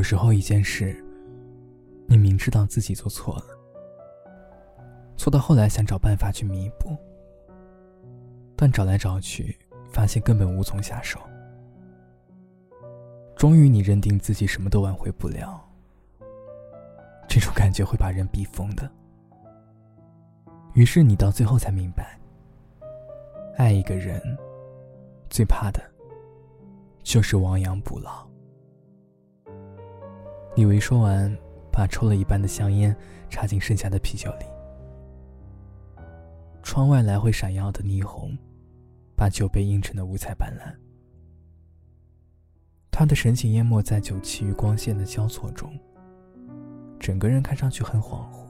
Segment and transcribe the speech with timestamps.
[0.00, 0.96] 有时候一件事，
[2.06, 3.44] 你明知道自己做错了，
[5.14, 6.96] 错到后来想找办法去弥补，
[8.56, 9.54] 但找来找去，
[9.92, 11.20] 发现根本无从下手。
[13.36, 15.62] 终于，你认定自己什么都挽回不了，
[17.28, 18.90] 这种感觉会把人逼疯的。
[20.72, 22.18] 于是，你到最后才明白，
[23.58, 24.18] 爱一个人，
[25.28, 25.82] 最怕的，
[27.02, 28.29] 就是亡羊补牢。
[30.56, 31.34] 李维说完，
[31.72, 32.94] 把抽了一半的香烟
[33.28, 34.44] 插进剩下的啤酒里。
[36.62, 38.36] 窗外来回闪耀的霓虹，
[39.16, 40.74] 把酒杯映成的五彩斑斓。
[42.90, 45.72] 他的神情淹没在酒气与光线的交错中，
[46.98, 48.40] 整个人看上去很恍惚。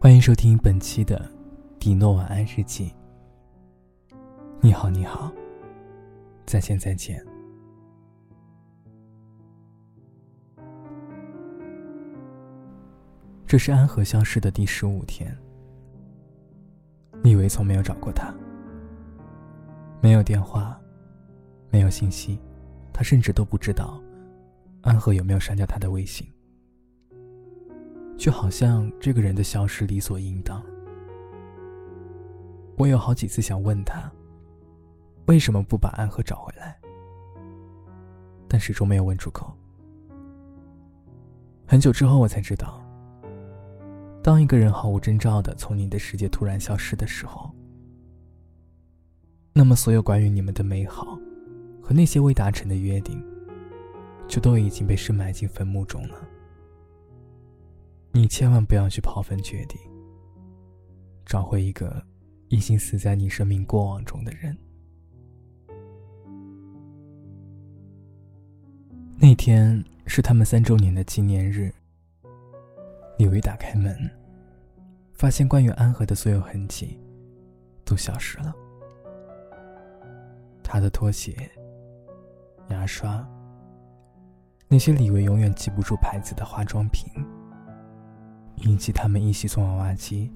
[0.00, 1.18] 欢迎收听本期的
[1.78, 2.88] 《迪诺晚安日记》。
[4.60, 5.30] 你好，你好，
[6.46, 7.22] 再见，再见。
[13.50, 15.36] 这是安和消失的第十五天。
[17.20, 18.32] 李维从没有找过他，
[20.00, 20.80] 没有电话，
[21.68, 22.38] 没有信息，
[22.92, 24.00] 他甚至都不知道
[24.82, 26.24] 安和有没有删掉他的微信，
[28.16, 30.64] 就好像这个人的消失理所应当。
[32.78, 34.08] 我有好几次想问他，
[35.26, 36.78] 为什么不把安和找回来，
[38.46, 39.52] 但始终没有问出口。
[41.66, 42.79] 很久之后，我才知道。
[44.22, 47.50] 当一个人毫无征兆的从你的世界突然消失的时候，
[49.54, 51.18] 那么所有关于你们的美好，
[51.80, 53.22] 和那些未达成的约定，
[54.28, 56.16] 就都已经被深埋进坟墓中了。
[58.12, 59.78] 你千万不要去刨坟掘地，
[61.24, 62.04] 找回一个
[62.48, 64.56] 已经死在你生命过往中的人。
[69.16, 71.72] 那天是他们三周年的纪念日。
[73.20, 73.94] 李维打开门，
[75.12, 76.98] 发现关于安和的所有痕迹
[77.84, 78.50] 都消失了。
[80.62, 81.36] 他的拖鞋、
[82.70, 83.22] 牙刷，
[84.68, 87.12] 那些李维永远记不住牌子的化妆品，
[88.54, 90.32] 以及他们一起从娃娃机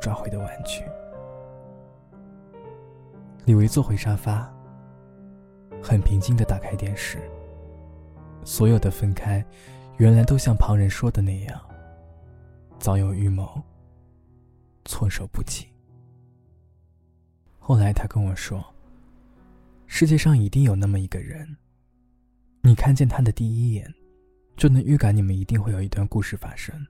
[0.00, 0.82] 抓回的玩具。
[3.44, 4.50] 李维坐回沙发，
[5.82, 7.18] 很平静的打开电视。
[8.42, 9.44] 所有的分开，
[9.98, 11.60] 原来都像旁人说的那样。
[12.78, 13.60] 早有预谋，
[14.84, 15.66] 措手不及。
[17.58, 18.64] 后来他跟我说
[19.86, 21.56] ：“世界上一定有那么一个人，
[22.62, 23.92] 你看见他的第一眼，
[24.56, 26.86] 就能预感你们一定会有一段故事发生。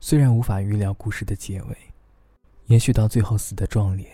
[0.00, 1.76] 虽然无法预料故事的结尾，
[2.66, 4.10] 也许到最后死的壮烈，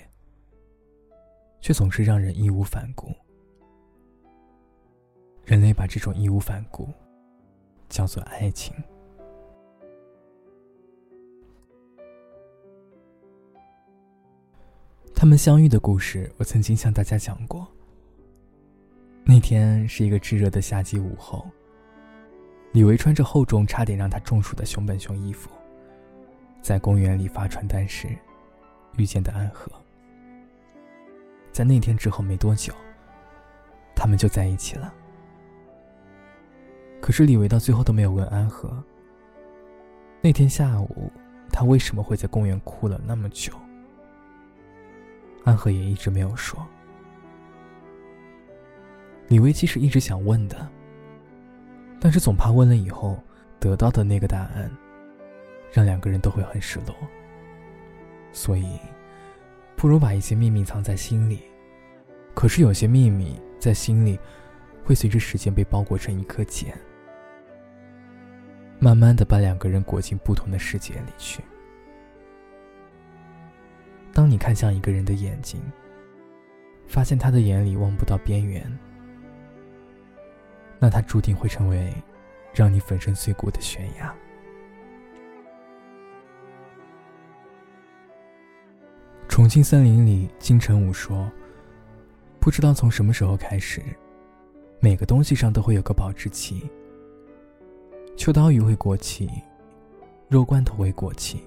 [1.60, 3.10] 却总是让人义无反顾。
[5.46, 6.88] 人类把这种义无反顾
[7.88, 8.74] 叫做爱情。”
[15.24, 17.66] 他们相遇的故事，我曾经向大家讲过。
[19.24, 21.48] 那天是一个炙热的夏季午后，
[22.72, 25.48] 李维穿着厚重、差点让他中暑的熊本熊衣服，
[26.60, 28.06] 在公园里发传单时
[28.98, 29.72] 遇见的安和。
[31.52, 32.74] 在那天之后没多久，
[33.96, 34.92] 他们就在一起了。
[37.00, 38.84] 可是李维到最后都没有问安和，
[40.20, 41.10] 那天下午
[41.50, 43.54] 他为什么会在公园哭了那么久。
[45.44, 46.58] 安和也一直没有说。
[49.28, 50.68] 李薇其实一直想问的，
[52.00, 53.18] 但是总怕问了以后
[53.58, 54.70] 得到的那个答案，
[55.72, 56.94] 让两个人都会很失落。
[58.32, 58.78] 所以，
[59.76, 61.40] 不如把一些秘密藏在心里。
[62.34, 64.18] 可是有些秘密在心里，
[64.84, 66.76] 会随着时间被包裹成一颗茧，
[68.78, 71.42] 慢慢的把两个人裹进不同的世界里去。
[74.14, 75.60] 当你看向一个人的眼睛，
[76.86, 78.64] 发现他的眼里望不到边缘，
[80.78, 81.92] 那他注定会成为
[82.54, 84.14] 让你粉身碎骨的悬崖。
[89.26, 91.28] 重庆森林里，金城武说
[92.38, 93.82] ：“不知道从什么时候开始，
[94.78, 96.70] 每个东西上都会有个保质期。
[98.16, 99.28] 秋刀鱼会过期，
[100.28, 101.42] 肉罐头会过期。”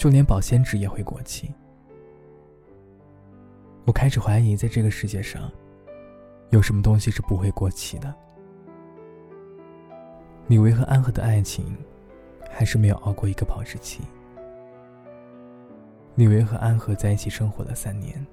[0.00, 1.52] 就连保鲜纸也会过期。
[3.84, 5.52] 我开始怀疑，在这个世界上，
[6.48, 8.14] 有什么东西是不会过期的。
[10.46, 11.76] 李维和安和的爱情，
[12.50, 14.00] 还是没有熬过一个保质期。
[16.14, 18.26] 李维和安和在一起生活了三年。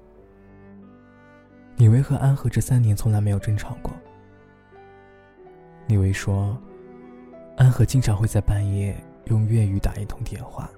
[1.76, 3.92] 李维和安和这三年从来没有争吵过。
[5.86, 6.58] 李维说，
[7.58, 10.70] 安和经常会在半夜用粤语打一通电话，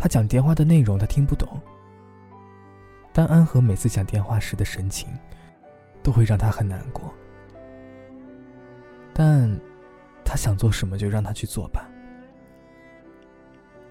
[0.00, 1.60] 他讲电话的内容他听不懂，
[3.12, 5.10] 但安和每次讲电话时的神情，
[6.02, 7.12] 都会让他很难过。
[9.12, 9.54] 但，
[10.24, 11.86] 他想做什么就让他去做吧，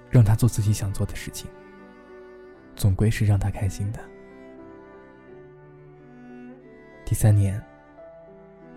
[0.10, 1.48] 让他做自己想做的事情，
[2.76, 4.00] 总归是让他开心的。
[7.06, 7.64] 第三年，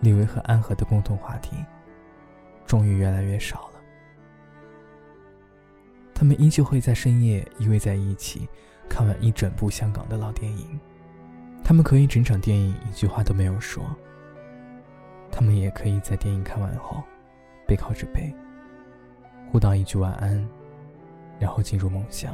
[0.00, 1.56] 李维和安和的共同话题
[2.66, 3.71] 终于越来越少了。
[6.22, 8.48] 他们依旧会在深夜依偎在一起，
[8.88, 10.78] 看完一整部香港的老电影。
[11.64, 13.84] 他们可以整场电影一句话都没有说。
[15.32, 17.02] 他们也可以在电影看完后，
[17.66, 18.32] 背靠着背，
[19.50, 20.48] 互道一句晚安，
[21.40, 22.32] 然后进入梦乡。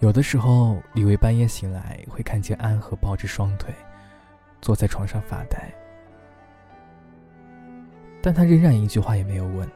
[0.00, 3.74] 有的时候，李维半夜醒来，会看见安和抱着双腿，
[4.60, 5.72] 坐在床上发呆。
[8.20, 9.66] 但他仍然一句话也没有问。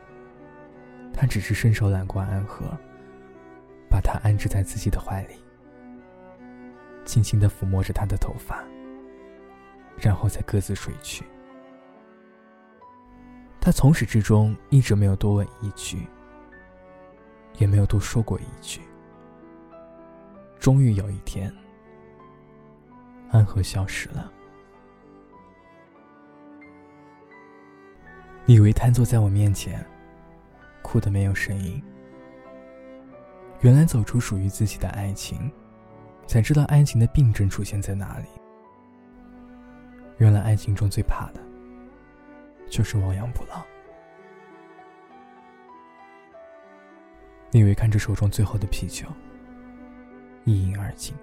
[1.12, 2.66] 他只是伸手揽过安和，
[3.88, 5.34] 把她安置在自己的怀里，
[7.04, 8.64] 轻轻的抚摸着她的头发，
[9.98, 11.24] 然后再各自睡去。
[13.62, 16.06] 他从始至终一直没有多问一句，
[17.58, 18.80] 也没有多说过一句。
[20.58, 21.54] 终于有一天，
[23.30, 24.32] 安和消失了。
[28.46, 29.86] 李维瘫坐在我面前，
[30.82, 31.82] 哭得没有声音。
[33.60, 35.50] 原来走出属于自己的爱情，
[36.26, 38.26] 才知道爱情的病症出现在哪里。
[40.18, 41.40] 原来爱情中最怕的，
[42.68, 43.62] 就是亡羊补牢。
[47.50, 49.06] 李维看着手中最后的啤酒。
[50.44, 51.14] 一饮而尽。